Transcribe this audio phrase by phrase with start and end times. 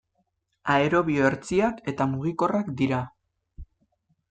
[0.75, 3.05] Aerobio hertsiak eta mugikorrak dira.